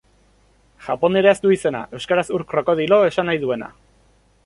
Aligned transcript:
Japonieraz 0.85 1.35
du 1.45 1.53
izena, 1.57 1.83
euskaraz 1.99 2.27
ur 2.39 2.47
krokodilo 2.55 3.01
esan 3.11 3.33
nahi 3.33 3.47
duena. 3.49 3.75